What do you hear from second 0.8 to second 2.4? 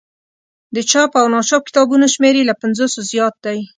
چاپ او ناچاپ کتابونو شمېر